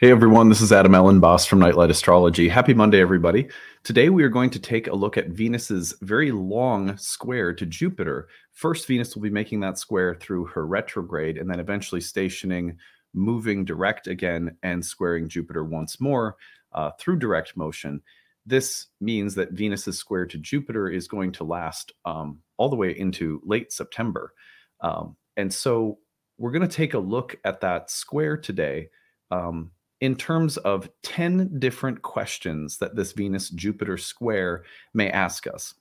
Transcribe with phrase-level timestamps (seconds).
[0.00, 2.48] Hey everyone, this is Adam Elenbaas from Nightlight Astrology.
[2.48, 3.48] Happy Monday, everybody.
[3.84, 8.26] Today we are going to take a look at Venus's very long square to Jupiter.
[8.52, 12.78] First, Venus will be making that square through her retrograde and then eventually stationing,
[13.12, 16.36] moving direct again, and squaring Jupiter once more
[16.72, 18.00] uh, through direct motion.
[18.46, 22.98] This means that Venus's square to Jupiter is going to last um, all the way
[22.98, 24.32] into late September.
[24.80, 25.98] Um, and so
[26.38, 28.88] we're going to take a look at that square today.
[29.30, 34.64] Um, in terms of 10 different questions that this Venus Jupiter square
[34.94, 35.74] may ask us.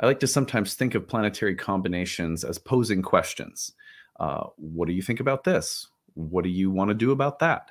[0.00, 3.72] I like to sometimes think of planetary combinations as posing questions.
[4.18, 5.86] Uh, what do you think about this?
[6.14, 7.70] What do you want to do about that?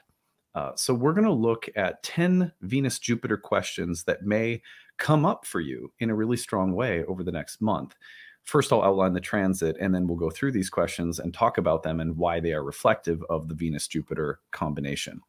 [0.56, 4.62] Uh, so, we're going to look at 10 Venus Jupiter questions that may
[4.98, 7.96] come up for you in a really strong way over the next month.
[8.44, 11.84] First, I'll outline the transit, and then we'll go through these questions and talk about
[11.84, 15.22] them and why they are reflective of the Venus Jupiter combination.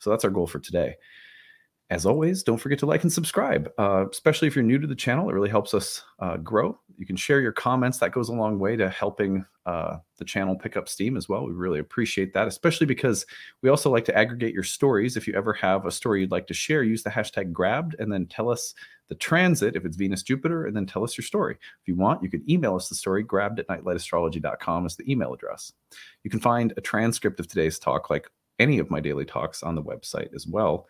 [0.00, 0.96] So that's our goal for today.
[1.88, 4.96] As always, don't forget to like and subscribe, uh, especially if you're new to the
[4.96, 5.30] channel.
[5.30, 6.78] It really helps us uh, grow.
[6.98, 7.98] You can share your comments.
[7.98, 11.46] That goes a long way to helping uh, the channel pick up steam as well.
[11.46, 13.26] We really appreciate that, especially because
[13.62, 15.16] we also like to aggregate your stories.
[15.16, 18.12] If you ever have a story you'd like to share, use the hashtag grabbed and
[18.12, 18.74] then tell us
[19.08, 21.54] the transit if it's Venus Jupiter, and then tell us your story.
[21.54, 25.32] If you want, you can email us the story, grabbed at nightlightastrology.com is the email
[25.32, 25.72] address.
[26.24, 29.74] You can find a transcript of today's talk, like any of my daily talks, on
[29.74, 30.88] the website as well.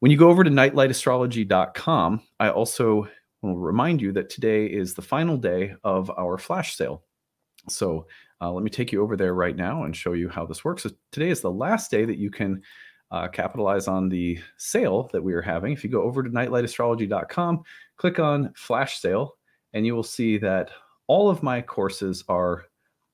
[0.00, 3.08] When you go over to nightlightastrology.com, I also
[3.42, 7.04] will remind you that today is the final day of our flash sale.
[7.68, 8.06] So
[8.40, 10.84] uh, let me take you over there right now and show you how this works.
[10.84, 12.62] So today is the last day that you can
[13.10, 15.72] uh, capitalize on the sale that we are having.
[15.72, 17.62] If you go over to nightlightastrology.com,
[17.96, 19.36] click on flash sale,
[19.72, 20.70] and you will see that
[21.06, 22.64] all of my courses are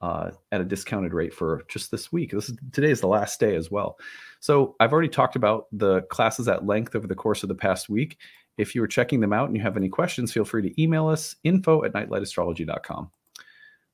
[0.00, 2.33] uh, at a discounted rate for just this week.
[2.33, 3.97] This is today is the last day as well.
[4.41, 7.88] So I've already talked about the classes at length over the course of the past
[7.88, 8.19] week.
[8.56, 11.09] If you are checking them out and you have any questions, feel free to email
[11.09, 13.10] us info at nightlightastrology.com.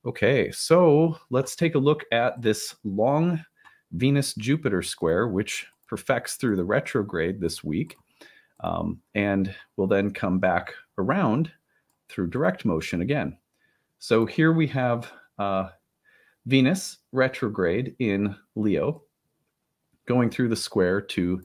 [0.07, 3.43] Okay, so let's take a look at this long
[3.93, 7.97] Venus Jupiter square, which perfects through the retrograde this week,
[8.61, 11.51] um, and will then come back around
[12.09, 13.37] through direct motion again.
[13.99, 15.69] So here we have uh,
[16.47, 19.03] Venus retrograde in Leo,
[20.07, 21.43] going through the square to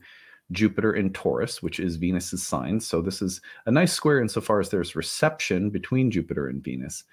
[0.52, 2.80] Jupiter in Taurus, which is Venus's sign.
[2.80, 7.04] So this is a nice square insofar as there's reception between Jupiter and Venus.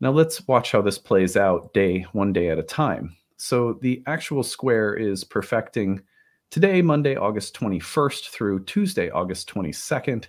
[0.00, 3.16] Now let's watch how this plays out day one day at a time.
[3.36, 6.02] So the actual square is perfecting
[6.50, 10.26] today, Monday, August 21st through Tuesday, August 22nd.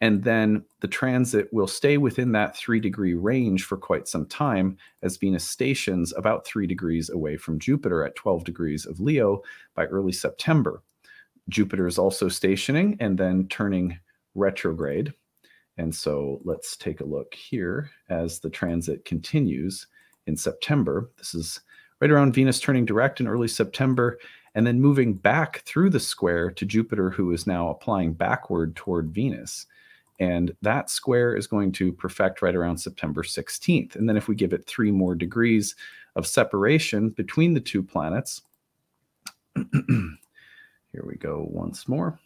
[0.00, 4.76] And then the transit will stay within that three degree range for quite some time
[5.02, 9.42] as Venus stations about three degrees away from Jupiter at 12 degrees of Leo
[9.74, 10.82] by early September.
[11.48, 13.98] Jupiter is also stationing and then turning
[14.34, 15.12] retrograde.
[15.78, 19.86] And so let's take a look here as the transit continues
[20.26, 21.10] in September.
[21.18, 21.60] This is
[22.00, 24.18] right around Venus turning direct in early September
[24.54, 29.10] and then moving back through the square to Jupiter, who is now applying backward toward
[29.10, 29.66] Venus.
[30.18, 33.96] And that square is going to perfect right around September 16th.
[33.96, 35.76] And then if we give it three more degrees
[36.16, 38.40] of separation between the two planets,
[40.96, 42.18] here we go once more.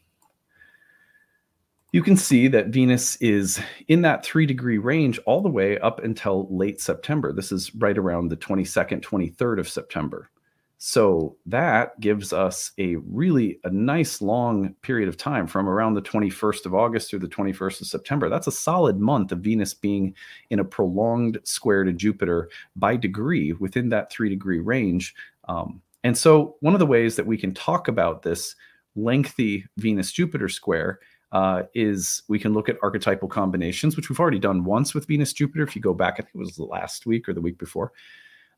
[1.90, 6.04] You can see that Venus is in that three degree range all the way up
[6.04, 7.32] until late September.
[7.32, 10.30] This is right around the 22nd, 23rd of September.
[10.78, 16.02] So that gives us a really a nice long period of time from around the
[16.02, 18.28] 21st of August through the 21st of September.
[18.28, 20.14] That's a solid month of Venus being
[20.50, 25.12] in a prolonged square to Jupiter by degree within that three degree range.
[25.48, 28.54] Um, and so one of the ways that we can talk about this
[28.96, 31.00] lengthy Venus Jupiter square
[31.32, 35.32] uh, is we can look at archetypal combinations, which we've already done once with Venus
[35.32, 35.62] Jupiter.
[35.62, 37.92] If you go back, I think it was last week or the week before,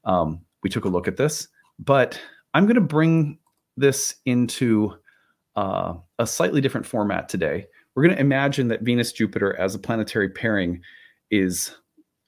[0.05, 1.49] um, we took a look at this.
[1.79, 2.21] But
[2.55, 3.39] I'm going to bring
[3.77, 4.95] this into
[5.57, 7.67] uh, a slightly different format today.
[7.95, 10.81] We're going to imagine that Venus Jupiter as a planetary pairing
[11.31, 11.75] is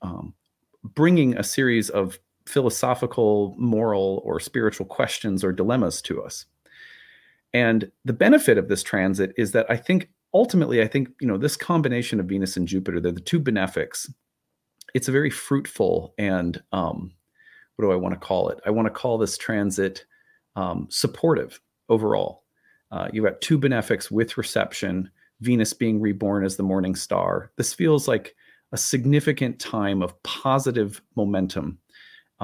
[0.02, 0.34] um,
[0.82, 6.46] bringing a series of philosophical, moral, or spiritual questions or dilemmas to us.
[7.52, 11.38] And the benefit of this transit is that I think ultimately, I think, you know,
[11.38, 14.12] this combination of Venus and Jupiter, they're the two benefics.
[14.92, 17.12] It's a very fruitful and um,
[17.76, 18.60] what do I want to call it?
[18.66, 20.04] I want to call this transit
[20.56, 22.42] um, supportive overall.
[22.90, 27.50] Uh, you've got two benefics with reception, Venus being reborn as the morning star.
[27.56, 28.34] This feels like
[28.72, 31.78] a significant time of positive momentum.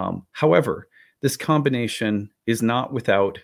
[0.01, 0.89] Um, however,
[1.21, 3.39] this combination is not without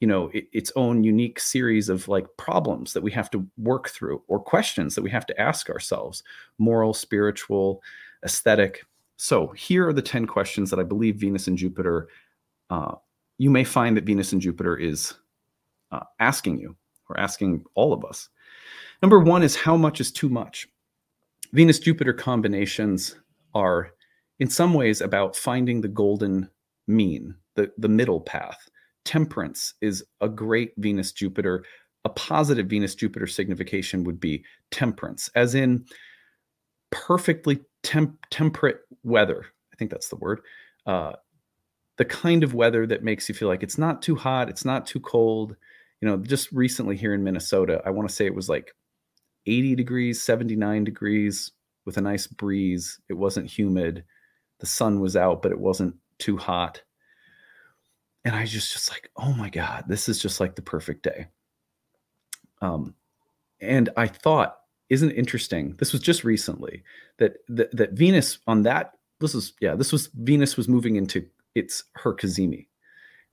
[0.00, 3.88] you know it, its own unique series of like problems that we have to work
[3.88, 6.22] through or questions that we have to ask ourselves
[6.58, 7.82] moral spiritual
[8.24, 8.84] aesthetic.
[9.16, 12.08] So here are the 10 questions that i believe venus and jupiter
[12.70, 12.96] uh,
[13.38, 15.14] you may find that venus and jupiter is
[15.92, 16.76] uh, asking you
[17.08, 18.28] or asking all of us.
[19.02, 20.68] Number one is how much is too much?
[21.52, 23.16] Venus jupiter combinations
[23.54, 23.92] are
[24.40, 26.48] in some ways about finding the golden
[26.86, 28.68] mean the, the middle path
[29.04, 31.64] temperance is a great Venus Jupiter.
[32.04, 35.84] A positive Venus Jupiter signification would be temperance, as in
[36.90, 39.46] perfectly temp- temperate weather.
[39.72, 40.40] I think that's the word.
[40.86, 41.12] Uh,
[41.98, 44.86] the kind of weather that makes you feel like it's not too hot, it's not
[44.86, 45.56] too cold.
[46.00, 48.74] You know, just recently here in Minnesota, I want to say it was like
[49.46, 51.52] 80 degrees, 79 degrees
[51.84, 52.98] with a nice breeze.
[53.08, 54.04] It wasn't humid.
[54.62, 56.80] The sun was out, but it wasn't too hot
[58.24, 61.26] and I just just like, oh my god, this is just like the perfect day.
[62.60, 62.94] Um,
[63.60, 64.58] and I thought,
[64.90, 65.74] isn't it interesting?
[65.78, 66.84] This was just recently
[67.18, 71.26] that that, that Venus on that this is yeah this was Venus was moving into
[71.54, 72.68] its her cazimi.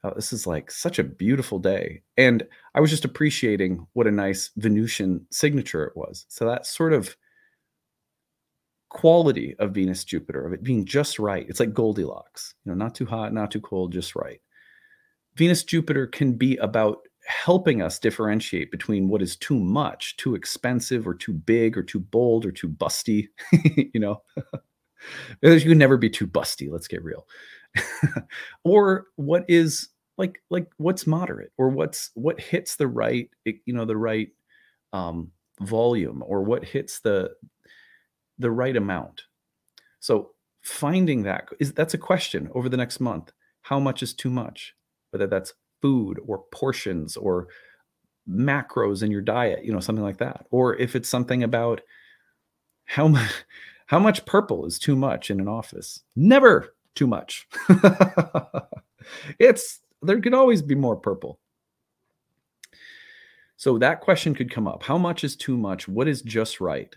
[0.04, 4.12] Oh, this is like such a beautiful day, and I was just appreciating what a
[4.12, 6.26] nice Venusian signature it was.
[6.30, 7.16] So that sort of
[8.90, 11.46] quality of Venus Jupiter of it being just right.
[11.48, 14.42] It's like Goldilocks, you know, not too hot, not too cold, just right.
[15.36, 21.08] Venus Jupiter can be about helping us differentiate between what is too much, too expensive,
[21.08, 23.28] or too big, or too bold, or too busty.
[23.94, 24.22] you know,
[25.42, 26.70] you can never be too busty.
[26.70, 27.28] Let's get real.
[28.64, 33.86] or what is like like what's moderate, or what's what hits the right you know
[33.86, 34.30] the right
[34.92, 35.32] um,
[35.62, 37.32] volume, or what hits the
[38.40, 39.24] the right amount.
[40.00, 40.32] So
[40.62, 43.32] finding that is that's a question over the next month.
[43.62, 44.74] How much is too much?
[45.12, 47.48] whether that's food or portions or
[48.30, 50.46] macros in your diet, you know, something like that.
[50.52, 51.82] Or if it's something about
[52.86, 53.32] how much
[53.88, 56.04] how much purple is too much in an office.
[56.16, 57.48] Never too much.
[59.40, 61.40] it's there could always be more purple.
[63.58, 64.84] So that question could come up.
[64.84, 65.88] How much is too much?
[65.88, 66.96] What is just right?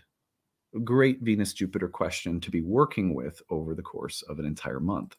[0.83, 5.15] Great Venus Jupiter question to be working with over the course of an entire month.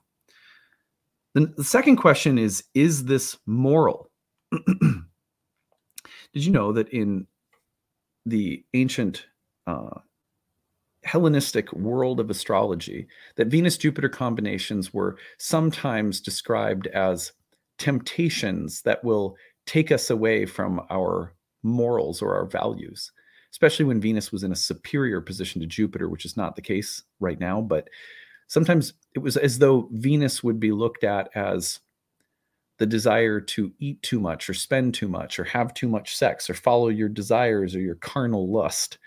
[1.35, 4.11] The, the second question is Is this moral?
[4.53, 7.27] Did you know that in
[8.27, 9.27] the ancient
[9.67, 10.01] uh,
[11.05, 17.33] Hellenistic world of astrology, that Venus Jupiter combinations were sometimes described as
[17.79, 19.37] temptations that will
[19.67, 23.13] take us away from our morals or our values,
[23.55, 27.05] especially when Venus was in a superior position to Jupiter, which is not the case
[27.21, 27.61] right now.
[27.61, 27.89] But
[28.49, 31.79] sometimes it was as though Venus would be looked at as
[32.81, 36.51] the desire to eat too much or spend too much or have too much sex
[36.51, 38.99] or follow your desires or your carnal lust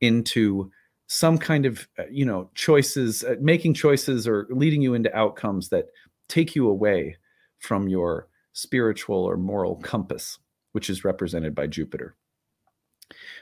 [0.00, 0.70] into
[1.08, 5.68] some kind of uh, you know choices uh, making choices or leading you into outcomes
[5.70, 5.86] that
[6.28, 7.16] take you away
[7.58, 10.38] from your spiritual or moral compass
[10.72, 12.14] which is represented by Jupiter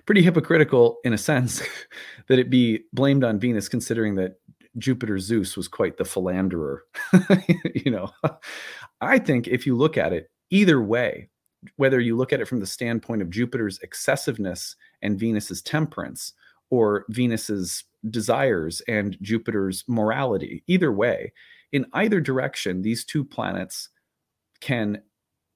[0.06, 1.62] pretty hypocritical in a sense
[2.28, 4.40] that it be blamed on Venus considering that
[4.78, 6.84] Jupiter Zeus was quite the philanderer.
[7.74, 8.10] you know,
[9.00, 11.28] I think if you look at it either way,
[11.76, 16.32] whether you look at it from the standpoint of Jupiter's excessiveness and Venus's temperance,
[16.70, 21.32] or Venus's desires and Jupiter's morality, either way,
[21.72, 23.88] in either direction, these two planets
[24.60, 25.00] can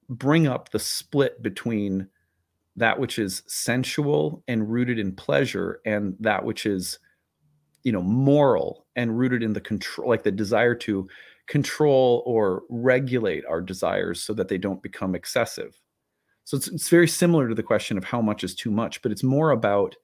[0.09, 2.07] bring up the split between
[2.79, 6.97] that which is sensual and rooted in pleasure and that which is
[7.83, 11.07] you know moral and rooted in the control like the desire to
[11.47, 15.79] control or regulate our desires so that they don't become excessive.
[16.45, 19.11] So it's, it's very similar to the question of how much is too much but
[19.11, 19.95] it's more about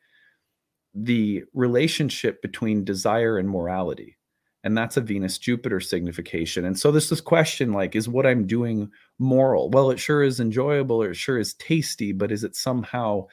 [0.94, 4.18] the relationship between desire and morality
[4.66, 8.46] and that's a venus jupiter signification and so this this question like is what i'm
[8.46, 12.56] doing moral well it sure is enjoyable or it sure is tasty but is it
[12.56, 13.26] somehow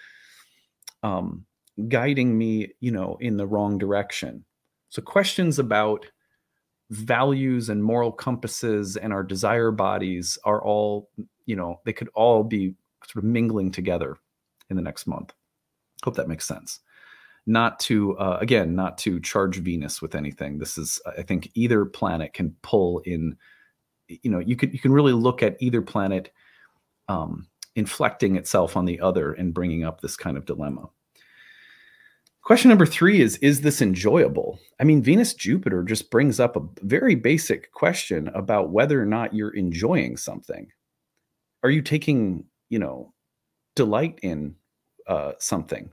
[1.02, 1.44] um
[1.88, 4.44] guiding me, you know, in the wrong direction.
[4.88, 6.06] So questions about
[6.90, 11.08] values and moral compasses and our desire bodies are all,
[11.46, 12.74] you know, they could all be
[13.06, 14.16] sort of mingling together
[14.68, 15.32] in the next month.
[16.04, 16.80] Hope that makes sense.
[17.46, 20.58] Not to uh, again, not to charge Venus with anything.
[20.58, 23.37] This is, I think, either planet can pull in.
[24.08, 26.32] You know, you could you can really look at either planet
[27.08, 30.88] um, inflecting itself on the other and bringing up this kind of dilemma.
[32.42, 34.58] Question number three is Is this enjoyable?
[34.80, 39.32] I mean, Venus Jupiter just brings up a very basic question about whether or not
[39.32, 40.68] you're enjoying something.
[41.62, 43.12] Are you taking, you know,
[43.76, 44.56] delight in
[45.06, 45.92] uh, something?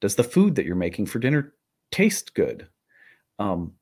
[0.00, 1.54] Does the food that you're making for dinner
[1.90, 2.68] taste good?
[3.38, 3.72] Um,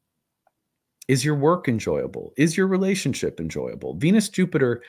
[1.08, 2.32] is your work enjoyable?
[2.36, 3.94] Is your relationship enjoyable?
[3.94, 4.82] Venus Jupiter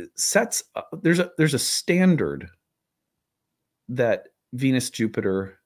[0.00, 2.48] uh, sets uh, there's a there's a standard
[3.88, 5.58] that Venus Jupiter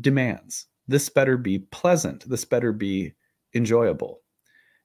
[0.00, 0.66] demands.
[0.88, 2.28] This better be pleasant.
[2.28, 3.12] This better be
[3.54, 4.20] enjoyable.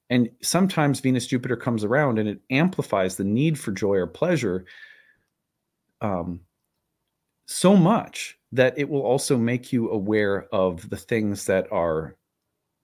[0.10, 4.66] And sometimes Venus Jupiter comes around and it amplifies the need for joy or pleasure
[6.02, 6.42] um,
[7.46, 12.16] so much that it will also make you aware of the things that are,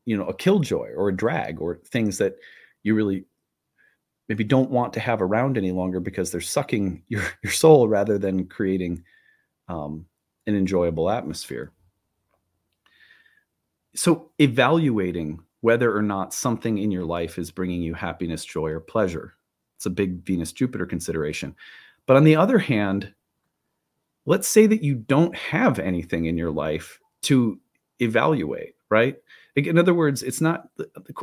[0.06, 2.36] you know, a killjoy or a drag or things that
[2.84, 3.26] you really
[4.30, 8.18] maybe don't want to have around any longer because they're sucking your, your soul rather
[8.18, 9.04] than creating
[9.68, 10.06] um,
[10.46, 11.72] an enjoyable atmosphere.
[13.96, 18.80] So, evaluating whether or not something in your life is bringing you happiness, joy, or
[18.80, 19.34] pleasure.
[19.76, 21.56] It's a big Venus Jupiter consideration.
[22.06, 23.14] But on the other hand,
[24.28, 27.60] let's say that you don't have anything in your life to
[28.00, 29.16] evaluate, right?
[29.56, 30.70] In other words, it's not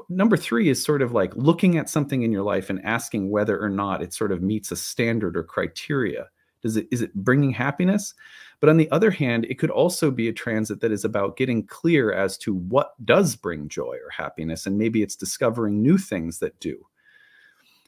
[0.08, 3.62] number three is sort of like looking at something in your life and asking whether
[3.62, 6.28] or not it sort of meets a standard or criteria.
[6.62, 8.14] Does it is it bringing happiness?
[8.58, 11.66] But on the other hand, it could also be a transit that is about getting
[11.66, 16.38] clear as to what does bring joy or happiness, and maybe it's discovering new things
[16.38, 16.84] that do.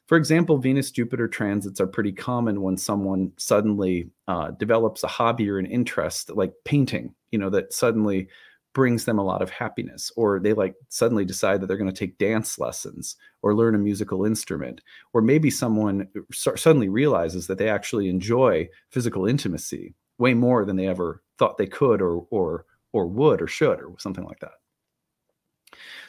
[0.07, 5.51] For example, Venus Jupiter transits are pretty common when someone suddenly uh, develops a hobby
[5.51, 8.29] or an interest like painting, you know, that suddenly
[8.77, 11.99] brings them a lot of happiness or they like suddenly decide that they're going to
[11.99, 14.83] take dance lessons or learn a musical instrument
[15.15, 20.87] or maybe someone suddenly realizes that they actually enjoy physical intimacy way more than they
[20.87, 24.53] ever thought they could or or or would or should or something like that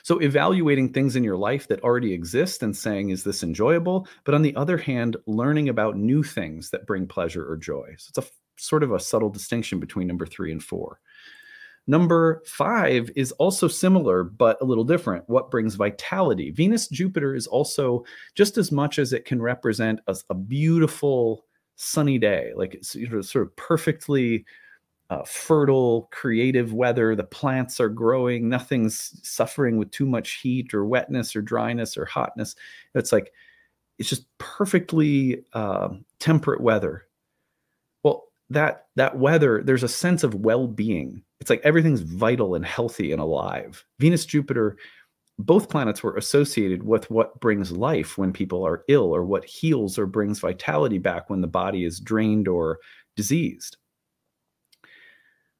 [0.04, 4.34] so evaluating things in your life that already exist and saying is this enjoyable but
[4.34, 8.28] on the other hand learning about new things that bring pleasure or joy so it's
[8.28, 11.00] a sort of a subtle distinction between number 3 and 4
[11.90, 15.28] Number five is also similar, but a little different.
[15.30, 16.52] What brings vitality?
[16.52, 18.04] Venus Jupiter is also
[18.36, 21.46] just as much as it can represent a, a beautiful
[21.78, 22.92] sunny day, like it's
[23.30, 24.46] sort of perfectly
[25.10, 27.16] uh, fertile, creative weather.
[27.16, 32.06] The plants are growing, nothing's suffering with too much heat or wetness or dryness or
[32.06, 32.56] hotness.
[32.94, 33.32] It's like
[33.98, 37.06] it's just perfectly uh, temperate weather.
[38.04, 43.12] Well, that that weather, there's a sense of well-being it's like everything's vital and healthy
[43.12, 43.86] and alive.
[44.00, 44.78] Venus, Jupiter,
[45.40, 50.00] both planets were associated with what brings life when people are ill or what heals
[50.00, 52.80] or brings vitality back when the body is drained or
[53.16, 53.78] diseased.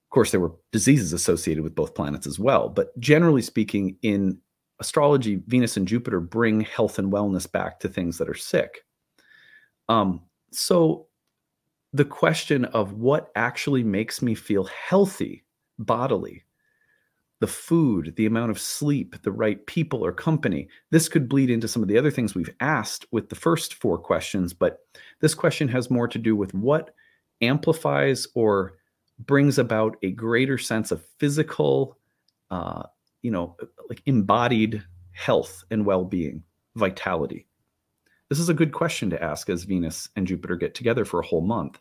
[0.08, 4.40] Of course, there were diseases associated with both planets as well, but generally speaking, in
[4.80, 8.86] astrology, Venus and Jupiter bring health and wellness back to things that are sick.
[9.90, 10.22] Um,
[10.52, 11.08] so,
[11.92, 15.44] the question of what actually makes me feel healthy
[15.78, 16.46] bodily,
[17.40, 20.70] the food, the amount of sleep, the right people or company.
[20.90, 23.98] This could bleed into some of the other things we've asked with the first four
[23.98, 24.80] questions, but
[25.20, 26.94] this question has more to do with what
[27.42, 28.74] amplifies or
[29.20, 31.98] brings about a greater sense of physical,
[32.52, 32.84] uh,
[33.22, 33.56] you know,
[33.90, 36.44] like embodied health and well being,
[36.76, 37.48] vitality.
[38.30, 41.26] This is a good question to ask as Venus and Jupiter get together for a
[41.26, 41.80] whole month.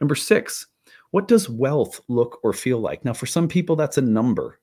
[0.00, 0.66] Number six,
[1.10, 3.04] what does wealth look or feel like?
[3.04, 4.60] Now, for some people, that's a number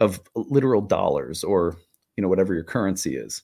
[0.00, 1.76] of literal dollars or
[2.16, 3.42] you know whatever your currency is.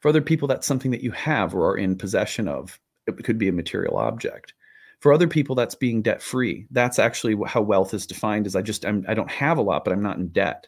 [0.00, 2.80] For other people, that's something that you have or are in possession of.
[3.06, 4.54] It could be a material object.
[5.00, 6.66] For other people, that's being debt free.
[6.70, 8.46] That's actually how wealth is defined.
[8.46, 10.66] Is I just I'm, I don't have a lot, but I'm not in debt.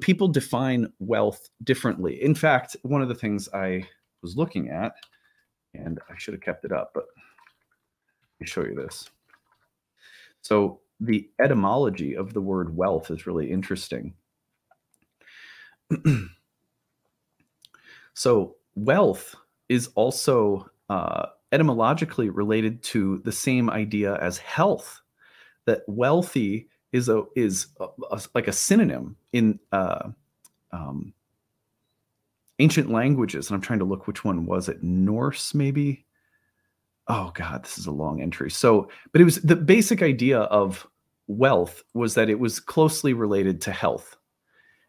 [0.00, 2.22] People define wealth differently.
[2.22, 3.86] In fact, one of the things I
[4.22, 4.92] was looking at,
[5.74, 9.10] and I should have kept it up, but let me show you this.
[10.40, 14.14] So the etymology of the word wealth is really interesting.
[18.14, 19.34] so wealth
[19.68, 25.00] is also uh, etymologically related to the same idea as health.
[25.66, 30.08] That wealthy is a is a, a, like a synonym in uh,
[30.72, 31.14] um,
[32.58, 36.04] ancient languages, and I'm trying to look which one was it Norse maybe
[37.08, 40.86] oh god this is a long entry so but it was the basic idea of
[41.26, 44.16] wealth was that it was closely related to health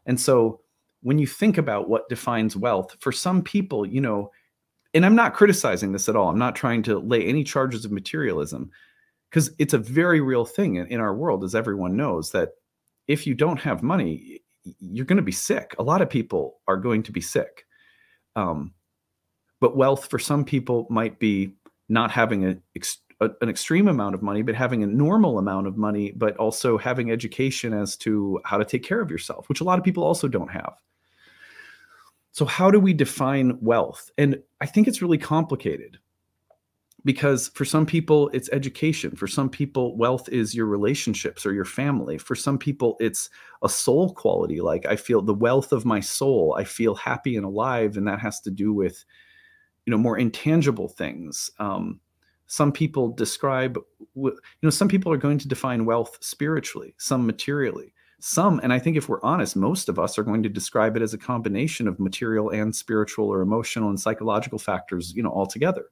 [0.05, 0.60] and so
[1.01, 4.32] when you think about what defines wealth for some people you know
[4.94, 6.30] and i'm not criticizing this at all.
[6.30, 8.72] I'm not trying to lay any charges of materialism
[9.30, 12.50] because it's a very real thing in, in our world as everyone knows that
[13.08, 14.44] if you don't have money
[14.80, 15.76] you're going to be sick.
[15.80, 17.66] A lot of people are going to be sick.
[18.36, 18.74] Um,
[19.60, 21.54] but wealth for some people might be
[21.90, 22.58] not having a,
[23.22, 26.78] a, an extreme amount of money, but having a normal amount of money, but also
[26.78, 30.04] having education as to how to take care of yourself, which a lot of people
[30.04, 30.74] also don't have.
[32.34, 34.10] So, how do we define wealth?
[34.18, 36.00] And I think it's really complicated
[37.06, 39.16] because for some people it's education.
[39.16, 42.18] For some people wealth is your relationships or your family.
[42.18, 43.30] For some people it's
[43.62, 46.56] a soul quality like i feel the wealth of my soul.
[46.58, 49.06] I feel happy and alive and that has to do with
[49.86, 51.52] you know more intangible things.
[51.60, 52.00] Um,
[52.48, 53.78] some people describe
[54.16, 57.94] you know some people are going to define wealth spiritually some materially
[58.25, 61.01] some and i think if we're honest most of us are going to describe it
[61.01, 65.46] as a combination of material and spiritual or emotional and psychological factors you know all
[65.46, 65.86] together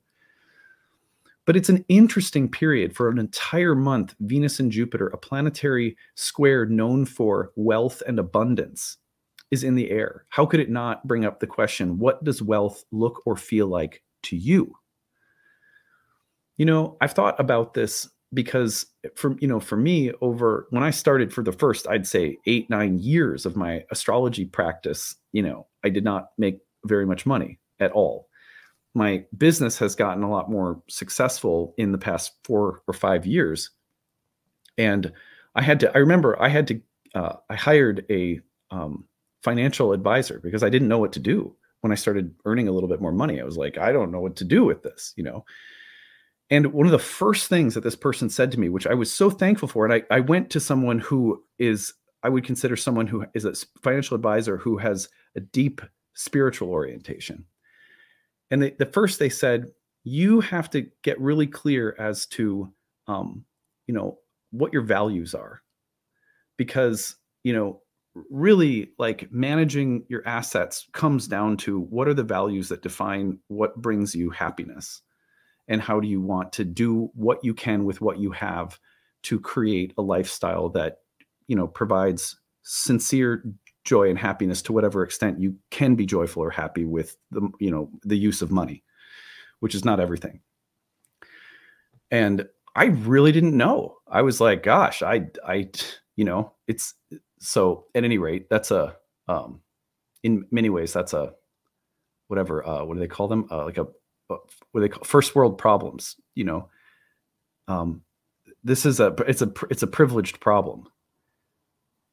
[1.45, 4.15] but it's an interesting period for an entire month.
[4.19, 8.97] Venus and Jupiter, a planetary square known for wealth and abundance,
[9.50, 10.25] is in the air.
[10.29, 14.03] How could it not bring up the question what does wealth look or feel like
[14.23, 14.75] to you?
[16.57, 18.85] You know, I've thought about this because
[19.15, 22.69] for you know for me over when i started for the first i'd say eight
[22.69, 27.59] nine years of my astrology practice you know i did not make very much money
[27.79, 28.29] at all
[28.93, 33.69] my business has gotten a lot more successful in the past four or five years.
[34.77, 35.11] And
[35.55, 36.81] I had to, I remember I had to,
[37.15, 39.05] uh, I hired a um,
[39.43, 42.89] financial advisor because I didn't know what to do when I started earning a little
[42.89, 43.39] bit more money.
[43.39, 45.45] I was like, I don't know what to do with this, you know?
[46.51, 49.12] And one of the first things that this person said to me, which I was
[49.12, 51.93] so thankful for, and I, I went to someone who is,
[52.24, 55.81] I would consider someone who is a financial advisor who has a deep
[56.13, 57.46] spiritual orientation.
[58.51, 59.72] And they, the first they said
[60.03, 62.72] you have to get really clear as to
[63.08, 63.46] um,
[63.88, 64.20] you know
[64.51, 65.62] what your values are.
[66.58, 67.81] Because you know
[68.29, 73.81] really like managing your assets comes down to what are the values that define what
[73.81, 75.02] brings you happiness
[75.67, 78.80] and how do you want to do what you can with what you have
[79.24, 80.97] to create a lifestyle that
[81.47, 83.43] you know provides sincere
[83.84, 87.71] joy and happiness to whatever extent you can be joyful or happy with the you
[87.71, 88.84] know the use of money
[89.60, 90.41] which is not everything.
[92.10, 93.97] And i really didn't know.
[94.08, 95.69] I was like gosh i i
[96.15, 96.93] you know it's
[97.39, 98.95] so at any rate that's a
[99.28, 99.62] um
[100.24, 101.34] in many ways that's a
[102.28, 103.47] whatever uh what do they call them?
[103.52, 103.88] Uh, like a
[104.72, 106.70] what they call first world problems you know?
[107.67, 108.04] Um
[108.63, 110.88] this is a it's a it's a privileged problem.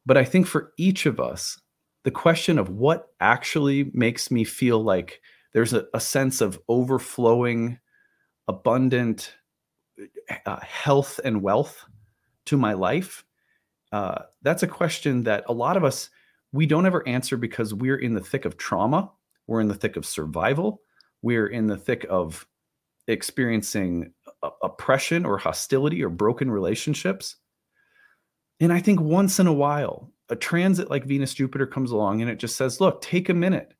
[0.06, 1.60] But I think for each of us,
[2.04, 5.20] the question of what actually makes me feel like
[5.52, 7.78] there's a, a sense of overflowing,
[8.46, 9.34] abundant
[10.46, 11.84] uh, health and wealth
[12.46, 13.24] to my life,
[13.92, 16.08] uh, that's a question that a lot of us
[16.52, 19.10] we don't ever answer because we're in the thick of trauma,
[19.46, 20.80] we're in the thick of survival,
[21.22, 22.46] we're in the thick of
[23.06, 24.12] experiencing
[24.62, 27.36] oppression or hostility or broken relationships.
[28.60, 32.30] And I think once in a while, a transit like Venus Jupiter comes along and
[32.30, 33.72] it just says, look, take a minute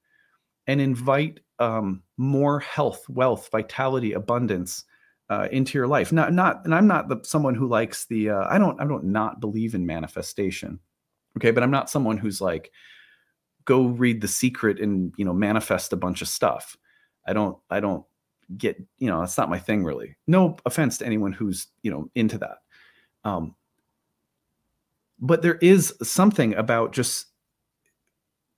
[0.67, 4.85] and invite um, more health, wealth, vitality, abundance
[5.31, 6.13] uh, into your life.
[6.13, 8.31] Not, not, and I'm not the, someone who likes the.
[8.31, 10.79] Uh, I don't, I don't not believe in manifestation.
[11.37, 12.71] Okay, but I'm not someone who's like,
[13.65, 16.77] go read The Secret and you know manifest a bunch of stuff.
[17.29, 18.05] I don't, I don't
[18.57, 20.17] get, you know, that's not my thing really.
[20.27, 22.59] No offense to anyone who's you know into that.
[23.25, 23.55] Um,
[25.21, 27.27] but there is something about just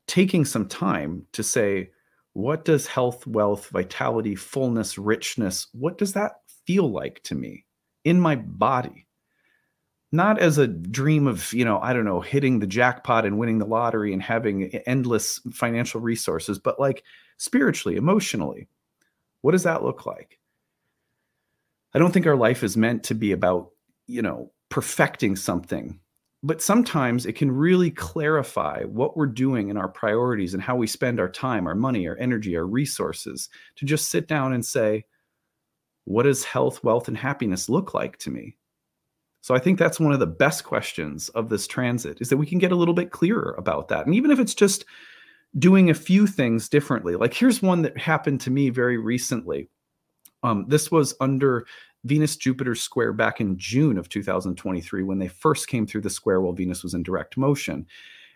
[0.06, 1.90] taking some time to say
[2.33, 6.33] what does health wealth vitality fullness richness what does that
[6.66, 7.64] feel like to me
[8.04, 9.06] in my body
[10.12, 13.59] not as a dream of you know i don't know hitting the jackpot and winning
[13.59, 17.04] the lottery and having endless financial resources but like
[17.40, 18.68] spiritually emotionally
[19.40, 20.38] what does that look like
[21.94, 23.70] i don't think our life is meant to be about
[24.07, 25.98] you know perfecting something
[26.42, 30.87] but sometimes it can really clarify what we're doing and our priorities and how we
[30.87, 35.05] spend our time, our money, our energy, our resources to just sit down and say,
[36.07, 38.57] what does health, wealth, and happiness look like to me?
[39.42, 42.46] So I think that's one of the best questions of this transit is that we
[42.46, 44.07] can get a little bit clearer about that.
[44.07, 44.87] And even if it's just
[45.58, 49.68] doing a few things differently, like here's one that happened to me very recently.
[50.42, 51.66] Um, this was under
[52.04, 56.40] Venus Jupiter square back in June of 2023 when they first came through the square
[56.40, 57.86] while Venus was in direct motion.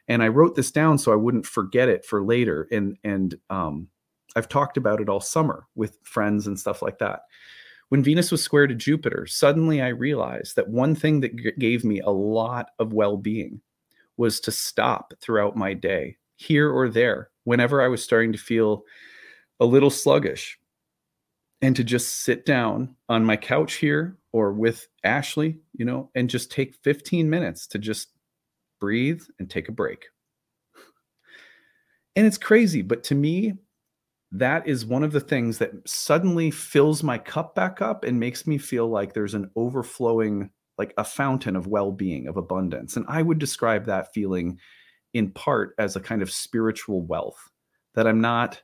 [0.08, 2.68] And I wrote this down so I wouldn't forget it for later.
[2.70, 3.88] And and um,
[4.36, 7.20] I've talked about it all summer with friends and stuff like that.
[7.88, 11.84] When Venus was square to Jupiter, suddenly I realized that one thing that g- gave
[11.84, 13.60] me a lot of well-being
[14.16, 18.84] was to stop throughout my day, here or there, whenever I was starting to feel
[19.60, 20.58] a little sluggish
[21.62, 26.28] and to just sit down on my couch here or with Ashley, you know, and
[26.28, 28.08] just take 15 minutes to just
[28.80, 30.06] breathe and take a break.
[32.16, 33.54] And it's crazy, but to me,
[34.30, 38.46] that is one of the things that suddenly fills my cup back up and makes
[38.46, 42.96] me feel like there's an overflowing, like a fountain of well being, of abundance.
[42.96, 44.58] And I would describe that feeling
[45.14, 47.50] in part as a kind of spiritual wealth
[47.94, 48.60] that I'm not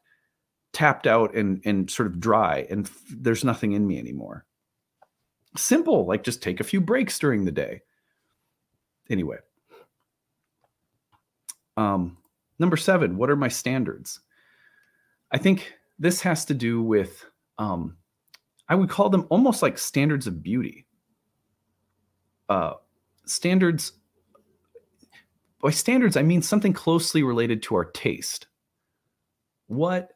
[0.73, 4.45] tapped out and, and sort of dry and f- there's nothing in me anymore.
[5.57, 7.81] Simple, like just take a few breaks during the day.
[9.09, 9.39] Anyway.
[11.77, 12.19] Um,
[12.59, 14.21] number seven, what are my standards?
[15.33, 17.25] I think this has to do with,
[17.59, 17.97] um,
[18.69, 20.87] I would call them almost like standards of beauty.
[22.49, 22.75] Uh,
[23.27, 23.93] standards,
[25.63, 28.47] by standards, I mean something closely related to our taste.
[29.67, 30.11] What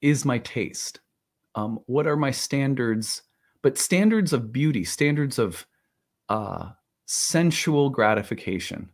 [0.00, 1.00] is my taste?
[1.54, 3.22] Um, what are my standards?
[3.62, 5.66] But standards of beauty, standards of
[6.28, 6.70] uh,
[7.06, 8.90] sensual gratification.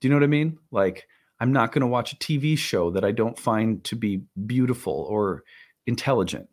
[0.00, 0.58] Do you know what I mean?
[0.70, 1.06] Like,
[1.40, 5.06] I'm not going to watch a TV show that I don't find to be beautiful
[5.08, 5.44] or
[5.86, 6.48] intelligent.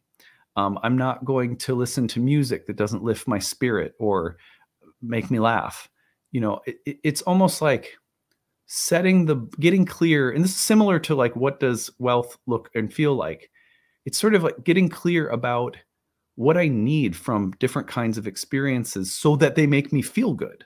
[0.56, 4.38] Um, I'm not going to listen to music that doesn't lift my spirit or
[5.02, 5.89] make me laugh.
[6.32, 7.95] You know, it, it's almost like
[8.67, 12.93] setting the getting clear, and this is similar to like what does wealth look and
[12.93, 13.49] feel like.
[14.06, 15.78] It's sort of like getting clear about
[16.36, 20.65] what I need from different kinds of experiences so that they make me feel good.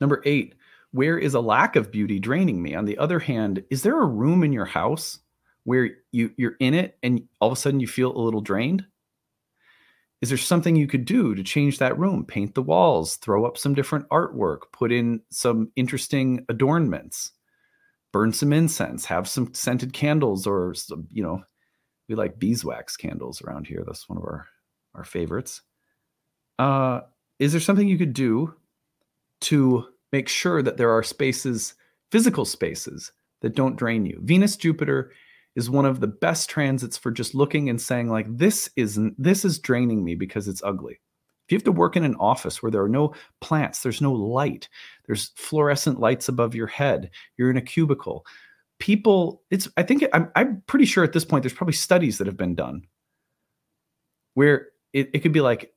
[0.00, 0.54] Number eight,
[0.90, 2.74] where is a lack of beauty draining me?
[2.74, 5.20] On the other hand, is there a room in your house
[5.64, 8.84] where you you're in it and all of a sudden you feel a little drained?
[10.24, 12.24] Is there something you could do to change that room?
[12.24, 17.32] Paint the walls, throw up some different artwork, put in some interesting adornments,
[18.10, 21.42] burn some incense, have some scented candles or some, you know,
[22.08, 23.84] we like beeswax candles around here.
[23.86, 24.46] That's one of our
[24.94, 25.60] our favorites.
[26.58, 27.00] Uh,
[27.38, 28.54] is there something you could do
[29.42, 31.74] to make sure that there are spaces,
[32.10, 34.18] physical spaces, that don't drain you.
[34.22, 35.12] Venus Jupiter
[35.56, 39.44] is one of the best transits for just looking and saying like this isn't this
[39.44, 41.00] is draining me because it's ugly.
[41.46, 44.12] If you have to work in an office where there are no plants, there's no
[44.12, 44.68] light,
[45.06, 48.24] there's fluorescent lights above your head, you're in a cubicle.
[48.78, 52.26] People, it's I think I'm I'm pretty sure at this point there's probably studies that
[52.26, 52.86] have been done
[54.34, 55.72] where it, it could be like,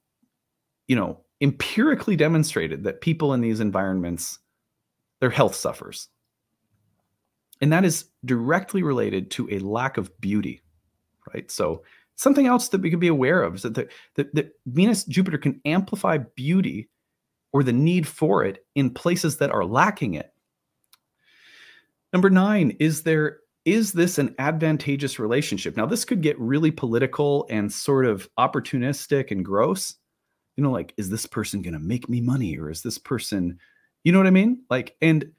[0.87, 4.39] you know, empirically demonstrated that people in these environments
[5.19, 6.09] their health suffers
[7.61, 10.61] and that is directly related to a lack of beauty
[11.33, 11.49] right?
[11.51, 11.83] So
[12.15, 15.37] something else that we could be aware of is that the, the, the venus jupiter
[15.37, 16.89] can amplify beauty
[17.53, 20.33] or the need for it in places that are lacking it.
[22.13, 25.75] Number nine is there is this an advantageous relationship?
[25.75, 29.95] Now this could get really political and sort of opportunistic and gross.
[30.55, 33.59] You know like is this person going to make me money or is this person
[34.03, 34.63] you know what i mean?
[34.69, 35.31] Like and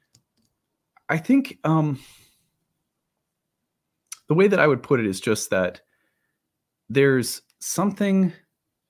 [1.09, 1.99] i think um
[4.27, 5.81] the way that i would put it is just that
[6.89, 8.31] there's something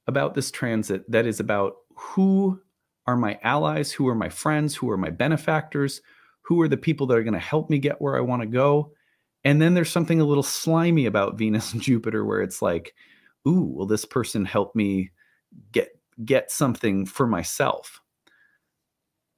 [0.07, 2.59] about this transit that is about who
[3.07, 6.01] are my allies who are my friends who are my benefactors
[6.49, 8.47] who are the people that are going to help me get where i want to
[8.47, 8.91] go.
[9.45, 12.95] And then there's something a little slimy about venus and jupiter where it's like
[13.47, 15.11] ooh will this person help me
[15.71, 15.89] get
[16.25, 18.01] get something for myself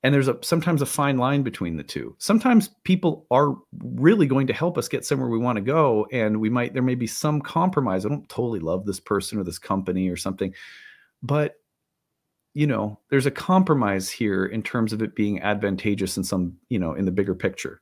[0.04, 2.16] and there's a sometimes a fine line between the two.
[2.18, 6.40] Sometimes people are really going to help us get somewhere we want to go and
[6.40, 8.06] we might there may be some compromise.
[8.06, 10.54] I don't totally love this person or this company or something
[11.22, 11.56] but
[12.54, 16.80] you know there's a compromise here in terms of it being advantageous in some you
[16.80, 17.82] know in the bigger picture.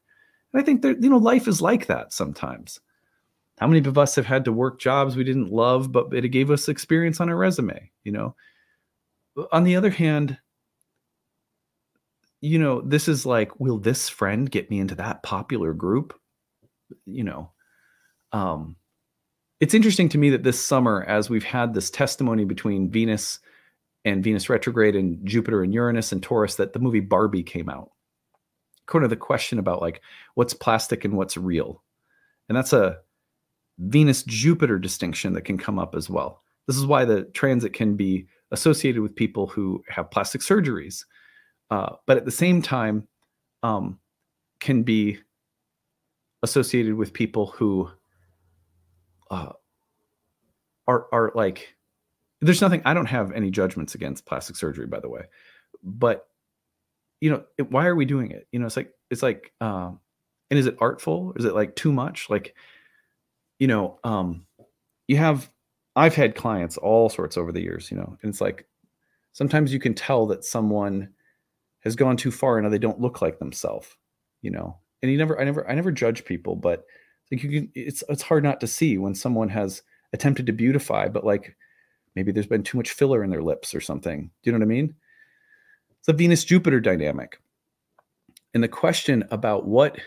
[0.54, 2.80] And i think that you know life is like that sometimes.
[3.60, 6.52] How many of us have had to work jobs we didn't love but it gave
[6.52, 8.36] us experience on our resume you know?
[9.52, 10.38] On the other hand,
[12.42, 16.18] you know, this is like, will this friend get me into that popular group?
[17.06, 17.52] You know,
[18.32, 18.76] um,
[19.60, 23.40] it's interesting to me that this summer, as we've had this testimony between Venus
[24.06, 27.92] and Venus retrograde and Jupiter and Uranus and Taurus, that the movie Barbie came out.
[28.86, 30.02] Kind of the question about like
[30.36, 31.84] what's plastic and what's real.
[32.48, 33.00] And that's a
[33.78, 36.42] Venus Jupiter distinction that can come up as well.
[36.68, 41.04] This is why the transit can be associated with people who have plastic surgeries,
[41.70, 43.08] uh, but at the same time,
[43.64, 44.00] um,
[44.60, 45.20] can be
[46.44, 47.90] associated with people who
[49.32, 49.52] uh,
[50.88, 51.76] are are like.
[52.42, 52.82] There's nothing.
[52.86, 55.24] I don't have any judgments against plastic surgery, by the way,
[55.84, 56.26] but
[57.22, 58.48] you know, it, why are we doing it?
[58.52, 60.00] You know, it's like it's like, um,
[60.50, 61.34] and is it artful?
[61.36, 62.30] Is it like too much?
[62.30, 62.56] Like,
[63.60, 64.46] you know, um,
[65.08, 65.50] you have
[65.96, 68.66] I've had clients all sorts over the years, you know, and it's like
[69.34, 71.10] sometimes you can tell that someone
[71.82, 73.88] has gone too far and they don't look like themselves,
[74.42, 74.78] you know.
[75.02, 76.86] And you never I never I never judge people, but
[77.32, 79.82] like you can it's it's hard not to see when someone has
[80.14, 81.56] attempted to beautify, but like
[82.16, 84.30] maybe there's been too much filler in their lips or something.
[84.44, 84.96] Do you know what I mean?
[86.00, 87.40] It's a Venus Jupiter dynamic.
[88.54, 89.98] And the question about what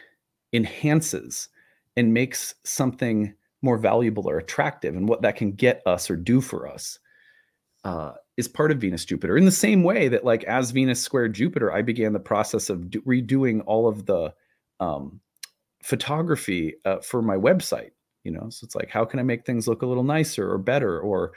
[0.52, 1.48] enhances
[1.96, 6.40] and makes something more valuable or attractive and what that can get us or do
[6.40, 6.98] for us
[7.84, 9.36] uh, is part of Venus Jupiter.
[9.36, 12.90] In the same way that, like, as Venus squared Jupiter, I began the process of
[12.90, 14.32] do- redoing all of the
[14.80, 15.20] um,
[15.82, 17.90] photography uh, for my website.
[18.24, 20.58] You know, so it's like, how can I make things look a little nicer or
[20.58, 21.32] better, or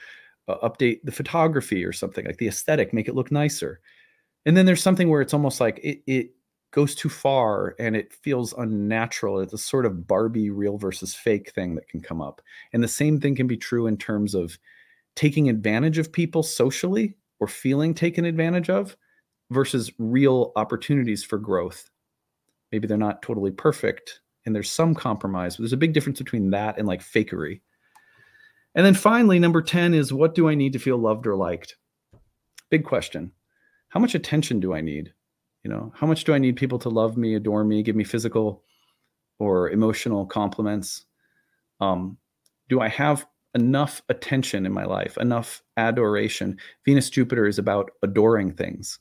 [0.48, 3.80] uh, update the photography or something like the aesthetic, make it look nicer.
[4.46, 6.32] And then there's something where it's almost like it, it
[6.72, 9.40] goes too far and it feels unnatural.
[9.40, 12.42] It's a sort of Barbie real versus fake thing that can come up.
[12.74, 14.60] And the same thing can be true in terms of
[15.16, 18.96] taking advantage of people socially or feeling taken advantage of
[19.52, 21.90] versus real opportunities for growth.
[22.72, 26.52] Maybe they're not totally perfect and there's some compromise, but there's a big difference between
[26.52, 27.62] that and like fakery.
[28.76, 31.78] And then finally, number 10 is what do I need to feel loved or liked?
[32.70, 33.32] Big question.
[33.90, 35.14] How much attention do I need?
[35.66, 38.04] you know how much do i need people to love me adore me give me
[38.04, 38.64] physical
[39.40, 41.06] or emotional compliments
[41.82, 42.18] um,
[42.70, 43.26] do i have
[43.56, 46.58] enough attention in my life enough adoration.
[46.86, 49.00] Venus jupiter is about adoring things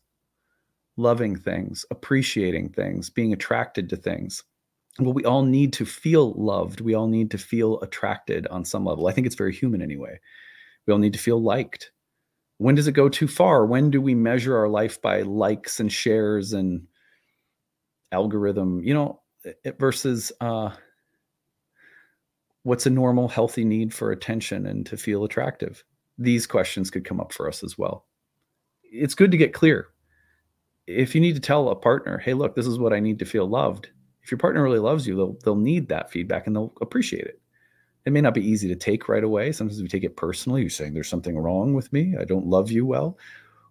[0.96, 4.44] loving things appreciating things being attracted to things.
[5.00, 6.80] Well we all need to feel loved.
[6.80, 9.08] We all need to feel attracted on some level.
[9.08, 10.20] I think it's very human anyway.
[10.86, 11.90] We all need to feel liked.
[12.58, 13.66] When does it go too far?
[13.66, 16.86] When do we measure our life by likes and shares and
[18.12, 19.20] algorithm you know
[19.78, 20.70] versus uh
[22.64, 25.84] what's a normal healthy need for attention and to feel attractive
[26.18, 28.06] these questions could come up for us as well
[28.82, 29.88] it's good to get clear
[30.86, 33.24] if you need to tell a partner hey look this is what i need to
[33.24, 33.90] feel loved
[34.22, 37.40] if your partner really loves you they'll, they'll need that feedback and they'll appreciate it
[38.04, 39.52] it may not be easy to take right away.
[39.52, 40.60] Sometimes we take it personally.
[40.60, 42.14] You're saying there's something wrong with me.
[42.20, 43.18] I don't love you well.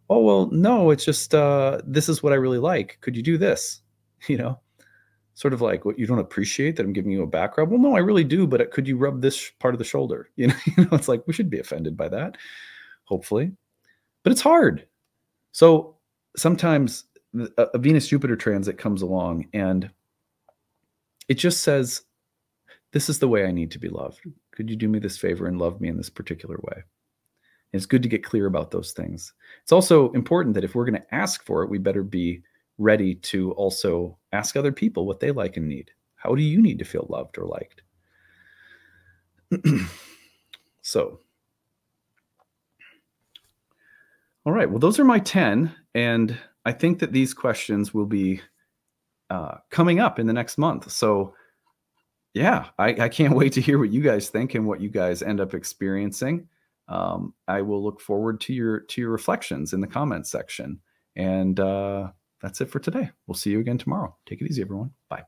[0.10, 2.97] Oh, well, no, it's just uh, this is what I really like.
[3.01, 3.79] Could you do this?
[4.29, 4.58] You know,
[5.36, 7.69] sort of like what you don't appreciate that I'm giving you a back rub.
[7.69, 10.30] Well, no, I really do, but could you rub this part of the shoulder?
[10.36, 12.38] You know, you know, it's like we should be offended by that,
[13.06, 13.52] hopefully,
[14.24, 14.88] but it's hard.
[15.52, 15.96] So
[16.36, 17.06] sometimes
[17.58, 19.89] a, Venus Jupiter transit comes along and
[21.28, 22.04] it just says
[22.91, 24.19] this is the way I need to be loved.
[24.52, 26.76] Could you do me this favor and love me in this particular way?
[26.76, 29.34] And it's good to get clear about those things.
[29.63, 32.43] It's also important that if we're going to ask for it, we better be
[32.77, 35.91] ready to also ask other people what they like and need.
[36.15, 37.81] How do you need to feel loved or liked?
[40.81, 41.19] so,
[44.45, 44.69] all right.
[44.69, 45.73] Well, those are my 10.
[45.95, 48.41] And I think that these questions will be
[49.29, 50.91] uh, coming up in the next month.
[50.91, 51.33] So,
[52.33, 55.21] yeah, I, I can't wait to hear what you guys think and what you guys
[55.21, 56.47] end up experiencing.
[56.88, 60.79] Um, I will look forward to your to your reflections in the comments section.
[61.15, 62.12] And uh,
[62.43, 63.10] that's it for today.
[63.25, 64.15] We'll see you again tomorrow.
[64.27, 64.91] Take it easy, everyone.
[65.10, 65.23] Bye.